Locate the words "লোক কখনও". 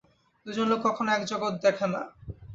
0.71-1.11